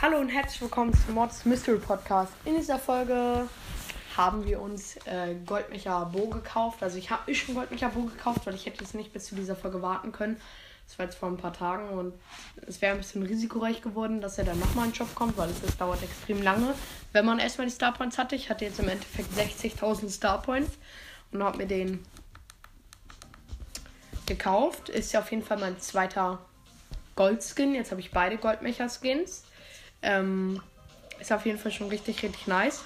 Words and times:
Hallo 0.00 0.20
und 0.20 0.28
herzlich 0.28 0.62
willkommen 0.62 0.94
zum 0.94 1.14
Mods 1.14 1.44
Mystery 1.44 1.78
Podcast. 1.78 2.32
In 2.44 2.54
dieser 2.54 2.78
Folge 2.78 3.48
haben 4.16 4.46
wir 4.46 4.60
uns 4.60 4.96
äh, 5.06 5.34
Goldmecher 5.44 6.08
Bo 6.12 6.28
gekauft. 6.28 6.82
Also 6.82 6.98
ich 6.98 7.10
habe 7.10 7.34
schon 7.34 7.56
Goldmecher 7.56 7.88
Bo 7.88 8.02
gekauft, 8.02 8.46
weil 8.46 8.54
ich 8.54 8.66
hätte 8.66 8.84
jetzt 8.84 8.94
nicht 8.94 9.12
bis 9.12 9.26
zu 9.26 9.34
dieser 9.34 9.56
Folge 9.56 9.82
warten 9.82 10.12
können. 10.12 10.40
Das 10.88 10.98
war 10.98 11.04
jetzt 11.04 11.18
vor 11.18 11.28
ein 11.28 11.36
paar 11.36 11.52
Tagen 11.52 11.90
und 11.90 12.14
es 12.66 12.80
wäre 12.80 12.92
ein 12.92 12.98
bisschen 12.98 13.22
risikoreich 13.22 13.82
geworden, 13.82 14.22
dass 14.22 14.38
er 14.38 14.44
dann 14.44 14.58
nochmal 14.58 14.86
in 14.86 14.92
den 14.92 14.96
Shop 14.96 15.14
kommt, 15.14 15.36
weil 15.36 15.50
es 15.50 15.76
dauert 15.76 16.02
extrem 16.02 16.42
lange, 16.42 16.74
wenn 17.12 17.26
man 17.26 17.38
erstmal 17.38 17.66
die 17.66 17.72
Star 17.72 17.92
Points 17.92 18.16
hatte. 18.16 18.34
Ich 18.34 18.48
hatte 18.48 18.64
jetzt 18.64 18.80
im 18.80 18.88
Endeffekt 18.88 19.30
60.000 19.38 20.08
Star 20.08 20.40
Points 20.40 20.78
und 21.30 21.42
habe 21.42 21.58
mir 21.58 21.66
den 21.66 22.02
gekauft. 24.24 24.88
Ist 24.88 25.12
ja 25.12 25.20
auf 25.20 25.30
jeden 25.30 25.42
Fall 25.42 25.58
mein 25.58 25.78
zweiter 25.78 26.38
Goldskin. 27.16 27.74
Jetzt 27.74 27.90
habe 27.90 28.00
ich 28.00 28.10
beide 28.10 28.38
Goldmecher-Skins. 28.38 29.44
Ähm, 30.00 30.62
ist 31.20 31.32
auf 31.32 31.44
jeden 31.44 31.58
Fall 31.58 31.72
schon 31.72 31.88
richtig, 31.88 32.22
richtig 32.22 32.46
nice. 32.46 32.82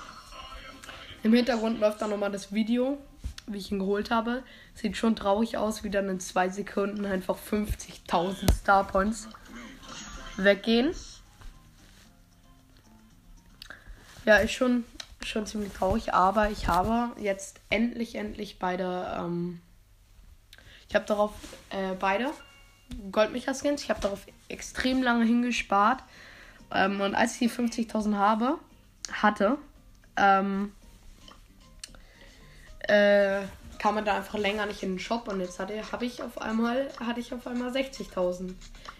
Im 1.22 1.32
Hintergrund 1.32 1.78
läuft 1.78 2.02
dann 2.02 2.10
nochmal 2.10 2.32
das 2.32 2.52
Video, 2.52 2.98
wie 3.46 3.58
ich 3.58 3.70
ihn 3.70 3.78
geholt 3.78 4.10
habe. 4.10 4.42
Sieht 4.74 4.96
schon 4.96 5.16
traurig 5.16 5.56
aus, 5.56 5.84
wie 5.84 5.90
dann 5.90 6.08
in 6.08 6.20
zwei 6.20 6.48
Sekunden 6.48 7.04
einfach 7.04 7.36
50.000 7.38 8.52
Star 8.52 8.84
Points 8.84 9.28
weggehen. 10.36 10.94
Ja, 14.24 14.36
ist 14.36 14.52
schon, 14.52 14.84
schon 15.24 15.46
ziemlich 15.46 15.72
traurig, 15.72 16.14
aber 16.14 16.50
ich 16.50 16.68
habe 16.68 17.20
jetzt 17.20 17.60
endlich, 17.70 18.14
endlich 18.14 18.58
beide. 18.58 19.16
Ähm, 19.18 19.60
ich 20.88 20.94
habe 20.94 21.06
darauf 21.06 21.32
äh, 21.70 21.94
beide 21.98 22.30
Goldmecher-Skins. 23.10 23.82
Ich 23.82 23.90
habe 23.90 24.00
darauf 24.00 24.26
extrem 24.48 25.02
lange 25.02 25.24
hingespart. 25.24 26.02
Ähm, 26.70 27.00
und 27.00 27.14
als 27.14 27.32
ich 27.34 27.38
die 27.38 27.50
50.000 27.50 28.16
habe, 28.16 28.58
hatte, 29.10 29.58
ähm, 30.16 30.72
äh, 32.88 33.42
kam 33.78 33.96
man 33.96 34.04
da 34.04 34.16
einfach 34.16 34.38
länger 34.38 34.66
nicht 34.66 34.82
in 34.82 34.92
den 34.92 34.98
Shop 34.98 35.26
und 35.28 35.40
jetzt 35.40 35.58
hatte 35.58 35.74
habe 35.90 36.04
ich 36.04 36.22
auf 36.22 36.40
einmal 36.40 36.88
hatte 37.00 37.20
ich 37.20 37.34
auf 37.34 37.46
einmal 37.46 37.70
60.000. 37.70 38.54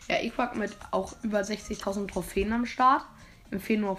Ja, 0.09 0.17
Equack 0.17 0.57
mit 0.57 0.77
auch 0.91 1.15
über 1.23 1.41
60.000 1.41 2.09
Trophäen 2.09 2.53
am 2.53 2.67
Start. 2.67 3.05
Im 3.51 3.61
Februar 3.61 3.97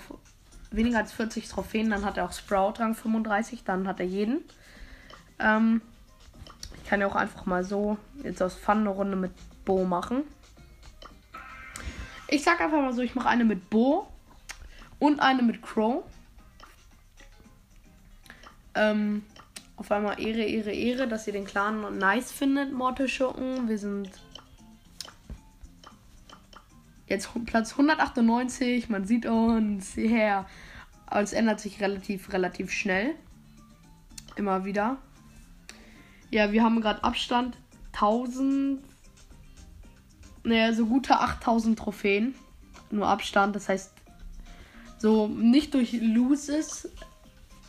weniger 0.72 0.98
als 0.98 1.14
40 1.14 1.48
Trophäen, 1.48 1.90
dann 1.90 2.04
hat 2.04 2.18
er 2.18 2.26
auch 2.26 2.34
Sprout 2.34 2.80
Rang 2.80 2.96
35, 2.96 3.64
dann 3.64 3.88
hat 3.88 4.00
er 4.00 4.06
jeden. 4.06 4.44
Ähm, 5.40 5.82
ich 6.76 6.90
kann 6.90 7.00
ja 7.00 7.08
auch 7.08 7.16
einfach 7.16 7.46
mal 7.46 7.64
so 7.64 7.98
jetzt 8.24 8.42
aus 8.42 8.56
Fun 8.56 8.80
eine 8.80 8.90
Runde 8.90 9.16
mit 9.16 9.32
Bo 9.64 9.86
machen. 9.86 10.24
Ich 12.28 12.44
sag 12.44 12.60
einfach 12.60 12.82
mal 12.82 12.94
so, 12.94 13.02
ich 13.02 13.16
mache 13.16 13.30
eine 13.30 13.46
mit 13.46 13.70
Bo 13.70 14.08
und 15.00 15.20
eine 15.20 15.44
mit 15.44 15.62
Crow. 15.62 16.04
Ähm, 18.76 19.24
auf 19.76 19.92
einmal 19.92 20.20
Ehre, 20.22 20.44
Ehre, 20.44 20.72
Ehre, 20.72 21.08
dass 21.08 21.28
ihr 21.28 21.34
den 21.34 21.46
Clan 21.46 21.98
nice 21.98 22.32
findet, 22.32 22.74
Mortal 22.74 23.08
Schurken. 23.08 23.68
Wir 23.68 23.78
sind 23.78 24.10
jetzt 27.08 27.30
Platz 27.46 27.72
198. 27.72 28.90
Man 28.90 29.06
sieht 29.06 29.26
uns 29.26 29.96
her. 29.96 30.46
Aber 31.08 31.22
es 31.22 31.34
ändert 31.34 31.60
sich 31.60 31.82
relativ, 31.82 32.32
relativ 32.34 32.72
schnell. 32.72 33.16
Immer 34.36 34.66
wieder. 34.66 34.98
Ja, 36.32 36.52
wir 36.52 36.64
haben 36.64 36.82
gerade 36.82 37.04
Abstand 37.04 37.58
1000 37.94 38.84
naja, 40.44 40.74
so 40.74 40.86
gute 40.86 41.20
8000 41.20 41.80
Trophäen. 41.80 42.36
Nur 42.92 43.08
Abstand, 43.08 43.56
das 43.56 43.70
heißt, 43.70 43.92
so 44.98 45.28
nicht 45.28 45.74
durch 45.74 45.94
Loses 45.94 46.90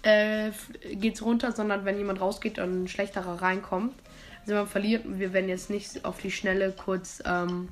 äh, 0.04 0.50
geht's 0.94 1.22
runter, 1.22 1.53
sondern 1.53 1.84
wenn 1.84 1.98
jemand 1.98 2.20
rausgeht 2.20 2.59
und 2.59 2.84
ein 2.84 2.88
schlechterer 2.88 3.41
reinkommt. 3.41 3.94
Also 4.42 4.54
man 4.54 4.69
verliert, 4.69 5.04
wir 5.06 5.32
werden 5.32 5.48
jetzt 5.48 5.70
nicht 5.70 6.04
auf 6.04 6.19
die 6.20 6.31
Schnelle 6.31 6.72
kurz. 6.72 7.22
Ähm, 7.25 7.70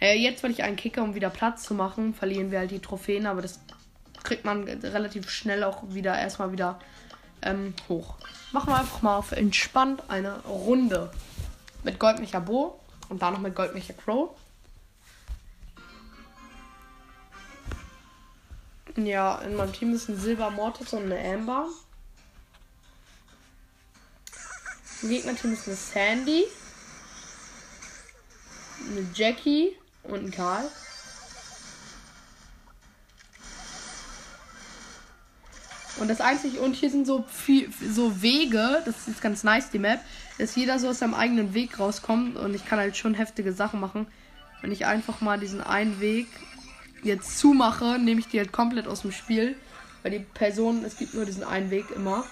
äh, 0.00 0.16
jetzt, 0.16 0.42
weil 0.42 0.50
ich 0.50 0.62
einen 0.62 0.76
Kicker, 0.76 1.02
um 1.02 1.14
wieder 1.14 1.28
Platz 1.28 1.62
zu 1.64 1.74
machen, 1.74 2.14
verlieren 2.14 2.50
wir 2.50 2.60
halt 2.60 2.70
die 2.70 2.78
Trophäen, 2.78 3.26
aber 3.26 3.42
das 3.42 3.60
kriegt 4.22 4.44
man 4.44 4.64
relativ 4.64 5.28
schnell 5.28 5.64
auch 5.64 5.82
wieder 5.88 6.18
erstmal 6.18 6.52
wieder 6.52 6.78
ähm, 7.42 7.74
hoch. 7.88 8.16
Machen 8.52 8.70
wir 8.72 8.78
einfach 8.78 9.02
mal 9.02 9.16
auf 9.16 9.32
entspannt 9.32 10.02
eine 10.08 10.40
Runde 10.44 11.10
mit 11.84 11.98
Goldmecher 11.98 12.40
Bo 12.40 12.80
und 13.08 13.20
da 13.20 13.30
noch 13.30 13.40
mit 13.40 13.54
Goldmecher 13.54 13.94
Crow. 13.94 14.30
Ja, 19.06 19.38
in 19.42 19.56
meinem 19.56 19.72
Team 19.72 19.94
ist 19.94 20.08
ein 20.08 20.18
Silber 20.18 20.50
Mortis 20.50 20.92
und 20.92 21.04
eine 21.04 21.18
Amber. 21.18 21.68
Im 25.02 25.08
Gegnerteam 25.08 25.52
ist 25.52 25.66
eine 25.66 25.76
Sandy, 25.76 26.44
eine 28.90 29.06
Jackie 29.14 29.76
und 30.02 30.26
ein 30.26 30.30
Karl. 30.30 30.68
Und 35.98 36.08
das 36.08 36.20
einzige, 36.20 36.60
und 36.60 36.74
hier 36.74 36.90
sind 36.90 37.06
so 37.06 37.24
viel, 37.28 37.70
so 37.92 38.22
Wege, 38.22 38.82
das 38.84 38.98
ist 38.98 39.08
jetzt 39.08 39.22
ganz 39.22 39.44
nice, 39.44 39.70
die 39.70 39.78
Map, 39.78 40.00
dass 40.38 40.56
jeder 40.56 40.78
so 40.78 40.88
aus 40.88 40.98
seinem 40.98 41.14
eigenen 41.14 41.54
Weg 41.54 41.78
rauskommt 41.78 42.36
und 42.36 42.54
ich 42.54 42.64
kann 42.64 42.78
halt 42.78 42.96
schon 42.96 43.14
heftige 43.14 43.52
Sachen 43.52 43.80
machen. 43.80 44.06
Wenn 44.62 44.72
ich 44.72 44.86
einfach 44.86 45.20
mal 45.20 45.38
diesen 45.38 45.62
einen 45.62 46.00
Weg 46.00 46.28
jetzt 47.02 47.38
zumache, 47.38 47.98
nehme 47.98 48.20
ich 48.20 48.28
die 48.28 48.38
halt 48.38 48.52
komplett 48.52 48.86
aus 48.86 49.02
dem 49.02 49.12
Spiel. 49.12 49.56
Weil 50.02 50.12
die 50.12 50.18
Person, 50.20 50.84
es 50.84 50.96
gibt 50.96 51.14
nur 51.14 51.24
diesen 51.24 51.44
einen 51.44 51.70
Weg 51.70 51.90
immer. 51.90 52.24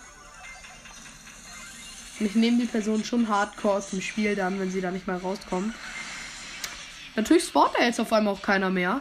Und 2.19 2.27
ich 2.27 2.35
nehme 2.35 2.59
die 2.59 2.67
Person 2.67 3.05
schon 3.05 3.29
hardcore 3.29 3.77
aus 3.77 3.91
dem 3.91 4.01
Spiel 4.01 4.35
dann, 4.35 4.59
wenn 4.59 4.71
sie 4.71 4.81
da 4.81 4.91
nicht 4.91 5.07
mehr 5.07 5.21
rauskommt. 5.21 5.75
Natürlich 7.15 7.45
spawnt 7.45 7.73
er 7.79 7.87
jetzt 7.87 8.01
auf 8.01 8.13
einmal 8.13 8.35
auch 8.35 8.43
keiner 8.43 8.71
mehr. 8.71 9.01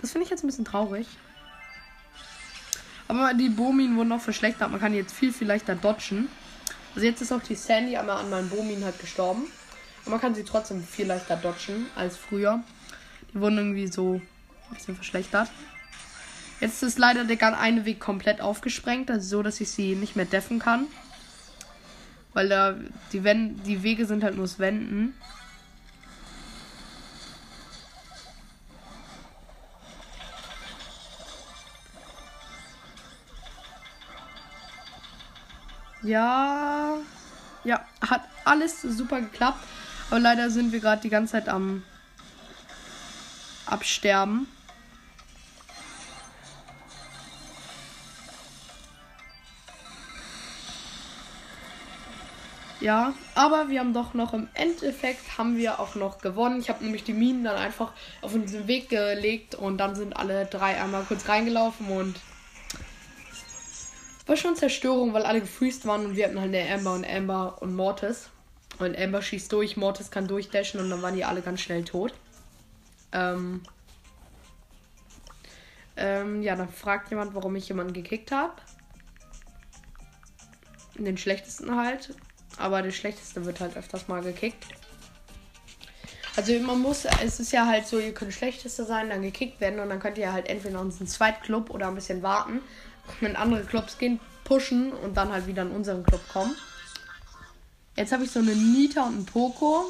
Das 0.00 0.12
finde 0.12 0.24
ich 0.24 0.30
jetzt 0.30 0.44
ein 0.44 0.48
bisschen 0.48 0.64
traurig. 0.64 1.06
Aber 3.08 3.32
die 3.32 3.48
Bomin 3.48 3.96
wurden 3.96 4.12
auch 4.12 4.20
verschlechtert. 4.20 4.70
Man 4.70 4.80
kann 4.80 4.94
jetzt 4.94 5.14
viel, 5.14 5.32
viel 5.32 5.46
leichter 5.46 5.74
dodgen. 5.74 6.28
Also 6.94 7.06
jetzt 7.06 7.22
ist 7.22 7.32
auch 7.32 7.42
die 7.42 7.54
Sandy 7.54 7.96
einmal 7.96 8.18
an 8.18 8.30
meinen 8.30 8.50
Bomin 8.50 8.84
halt 8.84 8.98
gestorben. 8.98 9.46
Aber 10.02 10.12
man 10.12 10.20
kann 10.20 10.34
sie 10.34 10.44
trotzdem 10.44 10.82
viel 10.82 11.06
leichter 11.06 11.36
dodgen 11.36 11.86
als 11.96 12.16
früher. 12.16 12.62
Die 13.32 13.40
wurden 13.40 13.58
irgendwie 13.58 13.86
so 13.86 14.20
ein 14.70 14.74
bisschen 14.74 14.94
verschlechtert. 14.94 15.50
Jetzt 16.60 16.82
ist 16.82 16.98
leider 16.98 17.24
der 17.24 17.58
eine 17.58 17.84
Weg 17.84 18.00
komplett 18.00 18.40
aufgesprengt. 18.40 19.10
Also 19.10 19.38
so, 19.38 19.42
dass 19.42 19.60
ich 19.60 19.70
sie 19.70 19.94
nicht 19.94 20.16
mehr 20.16 20.24
deffen 20.24 20.58
kann. 20.58 20.86
Weil 22.32 22.48
da 22.48 22.74
die, 23.12 23.24
Wen 23.24 23.62
die 23.62 23.82
Wege 23.82 24.06
sind 24.06 24.24
halt 24.24 24.36
nur 24.36 24.44
das 24.44 24.58
Wenden. 24.58 25.14
Ja. 36.02 36.96
Ja, 37.64 37.84
hat 38.00 38.22
alles 38.44 38.82
super 38.82 39.20
geklappt. 39.20 39.62
Aber 40.10 40.20
leider 40.20 40.50
sind 40.50 40.72
wir 40.72 40.80
gerade 40.80 41.02
die 41.02 41.10
ganze 41.10 41.32
Zeit 41.32 41.48
am 41.48 41.82
Absterben. 43.70 44.46
Ja, 52.80 53.12
aber 53.34 53.68
wir 53.68 53.80
haben 53.80 53.92
doch 53.92 54.14
noch 54.14 54.34
im 54.34 54.48
Endeffekt 54.54 55.36
haben 55.36 55.56
wir 55.56 55.80
auch 55.80 55.96
noch 55.96 56.18
gewonnen. 56.18 56.60
Ich 56.60 56.68
habe 56.68 56.84
nämlich 56.84 57.02
die 57.02 57.12
Minen 57.12 57.42
dann 57.42 57.56
einfach 57.56 57.92
auf 58.22 58.34
unseren 58.34 58.68
Weg 58.68 58.88
gelegt 58.88 59.56
und 59.56 59.78
dann 59.78 59.96
sind 59.96 60.16
alle 60.16 60.46
drei 60.46 60.80
einmal 60.80 61.02
kurz 61.02 61.28
reingelaufen 61.28 61.88
und 61.88 62.20
war 64.26 64.36
schon 64.36 64.54
Zerstörung, 64.54 65.12
weil 65.12 65.24
alle 65.24 65.40
gefreezed 65.40 65.86
waren 65.86 66.06
und 66.06 66.16
wir 66.16 66.26
hatten 66.26 66.40
halt 66.40 66.54
eine 66.54 66.72
Amber 66.72 66.94
und 66.94 67.04
Amber 67.04 67.56
und 67.60 67.74
Mortis. 67.74 68.30
Und 68.78 68.96
Amber 68.96 69.22
schießt 69.22 69.50
durch, 69.50 69.76
Mortis 69.76 70.12
kann 70.12 70.28
durchdashen 70.28 70.78
und 70.78 70.88
dann 70.88 71.02
waren 71.02 71.16
die 71.16 71.24
alle 71.24 71.42
ganz 71.42 71.60
schnell 71.60 71.82
tot. 71.82 72.12
Ähm, 73.12 73.62
ähm, 75.96 76.42
ja, 76.42 76.54
dann 76.54 76.68
fragt 76.68 77.10
jemand, 77.10 77.34
warum 77.34 77.56
ich 77.56 77.68
jemanden 77.68 77.92
gekickt 77.92 78.30
habe. 78.30 78.54
Den 80.96 81.18
schlechtesten 81.18 81.76
halt. 81.76 82.14
Aber 82.56 82.82
der 82.82 82.90
schlechteste 82.90 83.44
wird 83.44 83.60
halt 83.60 83.76
öfters 83.76 84.08
mal 84.08 84.22
gekickt. 84.22 84.66
Also 86.36 86.56
man 86.60 86.80
muss, 86.80 87.04
es 87.20 87.40
ist 87.40 87.50
ja 87.50 87.66
halt 87.66 87.88
so, 87.88 87.98
ihr 87.98 88.14
könnt 88.14 88.32
schlechtester 88.32 88.84
sein, 88.84 89.08
dann 89.08 89.22
gekickt 89.22 89.60
werden 89.60 89.80
und 89.80 89.88
dann 89.88 89.98
könnt 89.98 90.18
ihr 90.18 90.32
halt 90.32 90.48
entweder 90.48 90.78
in 90.78 90.86
unseren 90.86 91.08
Zweitclub 91.08 91.70
oder 91.70 91.88
ein 91.88 91.96
bisschen 91.96 92.22
warten, 92.22 92.60
in 93.20 93.34
andere 93.34 93.64
Clubs 93.64 93.98
gehen, 93.98 94.20
pushen 94.44 94.92
und 94.92 95.16
dann 95.16 95.32
halt 95.32 95.48
wieder 95.48 95.62
in 95.62 95.72
unseren 95.72 96.04
Club 96.04 96.20
kommen. 96.28 96.54
Jetzt 97.96 98.12
habe 98.12 98.22
ich 98.22 98.30
so 98.30 98.38
eine 98.38 98.54
Nita 98.54 99.02
und 99.02 99.14
einen 99.14 99.26
Poco. 99.26 99.84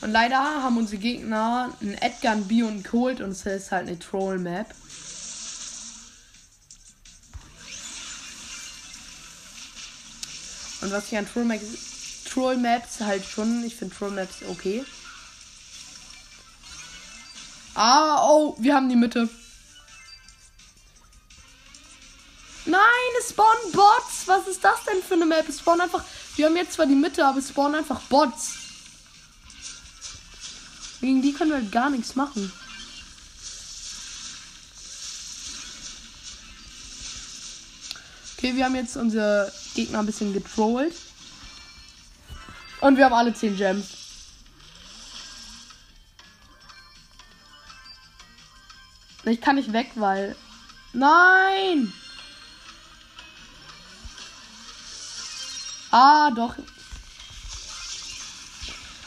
Und 0.00 0.12
leider 0.12 0.38
haben 0.38 0.76
unsere 0.76 1.00
Gegner 1.00 1.72
einen 1.80 1.94
Edgar, 1.94 2.32
einen 2.32 2.46
Bio 2.46 2.66
und 2.66 2.74
einen 2.74 2.82
Cold 2.82 3.20
und 3.20 3.30
es 3.30 3.46
ist 3.46 3.72
halt 3.72 3.88
eine 3.88 3.98
Troll-Map. 3.98 4.74
Und 10.82 10.92
was 10.92 11.10
ich 11.10 11.18
an 11.18 11.26
Troll 11.26 11.44
Maps, 11.44 12.24
Troll 12.30 12.62
halt 13.00 13.24
schon, 13.24 13.64
ich 13.64 13.74
finde 13.74 13.96
Troll 13.96 14.10
Maps 14.10 14.36
okay. 14.48 14.84
Ah, 17.74 18.28
oh, 18.28 18.54
wir 18.58 18.74
haben 18.74 18.88
die 18.88 18.96
Mitte. 18.96 19.28
Nein, 22.64 22.80
es 23.20 23.30
spawnen 23.30 23.72
Bots. 23.72 24.26
Was 24.26 24.46
ist 24.48 24.64
das 24.64 24.84
denn 24.84 25.02
für 25.02 25.14
eine 25.14 25.26
Map? 25.26 25.48
Es 25.48 25.60
spawnen 25.60 25.82
einfach. 25.82 26.04
Wir 26.36 26.46
haben 26.46 26.56
jetzt 26.56 26.74
zwar 26.74 26.86
die 26.86 26.94
Mitte, 26.94 27.24
aber 27.24 27.38
es 27.38 27.48
spawnen 27.48 27.76
einfach 27.76 28.00
Bots. 28.02 28.65
Gegen 31.00 31.22
die 31.22 31.32
können 31.32 31.50
wir 31.50 31.58
halt 31.58 31.72
gar 31.72 31.90
nichts 31.90 32.14
machen. 32.14 32.50
Okay, 38.36 38.54
wir 38.54 38.64
haben 38.64 38.74
jetzt 38.74 38.96
unsere 38.96 39.52
Gegner 39.74 40.00
ein 40.00 40.06
bisschen 40.06 40.32
getrollt. 40.32 40.94
Und 42.80 42.96
wir 42.96 43.06
haben 43.06 43.14
alle 43.14 43.34
10 43.34 43.56
Gems. 43.56 43.88
Ich 49.24 49.40
kann 49.40 49.56
nicht 49.56 49.72
weg, 49.72 49.90
weil. 49.96 50.36
Nein! 50.92 51.92
Ah, 55.90 56.30
doch. 56.30 56.54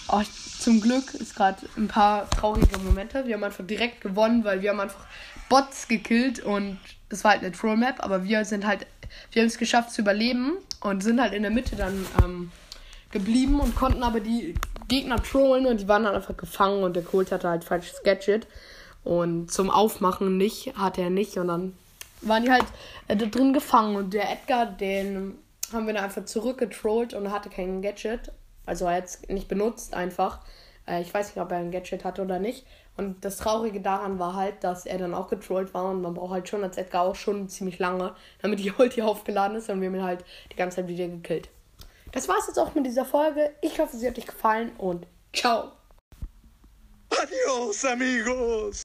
Oh, 0.08 0.24
zum 0.60 0.82
Glück 0.82 1.14
ist 1.14 1.36
gerade 1.36 1.58
ein 1.78 1.88
paar 1.88 2.30
traurige 2.30 2.78
Momente. 2.80 3.26
Wir 3.26 3.36
haben 3.36 3.44
einfach 3.44 3.66
direkt 3.66 4.02
gewonnen, 4.02 4.44
weil 4.44 4.62
wir 4.62 4.72
haben 4.72 4.80
einfach 4.80 5.06
Bots 5.48 5.88
gekillt 5.88 6.40
und 6.40 6.78
das 7.10 7.24
war 7.24 7.32
halt 7.32 7.42
eine 7.42 7.52
Troll-Map, 7.52 8.04
aber 8.04 8.24
wir 8.24 8.46
sind 8.46 8.68
halt 8.68 8.86
wir 9.32 9.42
haben 9.42 9.48
es 9.48 9.58
geschafft 9.58 9.92
zu 9.92 10.02
überleben 10.02 10.58
und 10.82 11.04
sind 11.04 11.22
halt 11.22 11.34
in 11.34 11.44
der 11.44 11.52
Mitte 11.52 11.76
dann 11.76 12.06
ähm, 12.24 12.52
geblieben 13.12 13.60
und 13.60 13.76
konnten 13.76 14.04
aber 14.04 14.20
die 14.20 14.56
Gegner 14.88 15.22
trollen 15.22 15.66
und 15.66 15.82
die 15.82 15.88
waren 15.88 16.04
dann 16.04 16.16
einfach 16.16 16.38
gefangen 16.38 16.84
und 16.84 16.96
der 16.96 17.04
Colt 17.04 17.32
hatte 17.32 17.50
halt 17.50 17.64
falsches 17.64 18.02
Gadget. 18.04 18.48
Und 19.04 19.52
zum 19.52 19.70
Aufmachen 19.70 20.38
nicht, 20.38 20.76
hatte 20.76 21.02
er 21.02 21.10
nicht 21.10 21.38
und 21.38 21.48
dann 21.48 21.74
waren 22.22 22.44
die 22.44 22.52
halt 22.52 22.66
äh, 23.08 23.16
da 23.16 23.26
drin 23.26 23.54
gefangen 23.54 23.96
und 23.96 24.14
der 24.14 24.30
Edgar, 24.30 24.66
den 24.66 25.38
haben 25.72 25.88
wir 25.88 25.94
dann 25.94 26.04
einfach 26.04 26.26
zurückgetrollt 26.26 27.14
und 27.14 27.32
hatte 27.32 27.50
kein 27.50 27.82
Gadget. 27.82 28.32
Also 28.70 28.86
er 28.86 28.98
hat 28.98 29.06
es 29.06 29.28
nicht 29.28 29.48
benutzt 29.48 29.94
einfach. 29.94 30.40
Äh, 30.88 31.02
ich 31.02 31.14
weiß 31.14 31.28
nicht, 31.28 31.44
ob 31.44 31.52
er 31.52 31.58
ein 31.58 31.72
Gadget 31.72 32.06
hatte 32.06 32.22
oder 32.22 32.40
nicht. 32.40 32.66
Und 32.98 33.26
das 33.26 33.38
Traurige 33.38 33.82
daran 33.82 34.20
war 34.20 34.36
halt, 34.36 34.64
dass 34.64 34.86
er 34.86 34.98
dann 34.98 35.14
auch 35.14 35.30
getrollt 35.30 35.74
war 35.74 35.86
und 35.90 36.02
man 36.02 36.14
braucht 36.14 36.34
halt 36.34 36.50
schon 36.50 36.64
als 36.64 36.78
Edgar 36.78 37.04
auch 37.04 37.16
schon 37.16 37.50
ziemlich 37.50 37.80
lange, 37.80 38.14
damit 38.42 38.60
die 38.64 38.72
Ulti 38.72 39.02
aufgeladen 39.02 39.58
ist 39.58 39.70
und 39.70 39.82
wir 39.82 39.88
haben 39.88 39.96
ihn 39.96 40.04
halt 40.04 40.24
die 40.52 40.56
ganze 40.56 40.78
Zeit 40.78 40.88
wieder 40.88 41.08
gekillt. 41.08 41.50
Das 42.12 42.28
war's 42.28 42.48
jetzt 42.48 42.60
auch 42.60 42.76
mit 42.76 42.86
dieser 42.86 43.06
Folge. 43.06 43.52
Ich 43.62 43.80
hoffe, 43.80 43.98
sie 43.98 44.08
hat 44.08 44.18
euch 44.18 44.26
gefallen 44.26 44.72
und 44.78 45.08
ciao. 45.34 45.72
Adios, 47.10 47.86
amigos! 47.86 48.78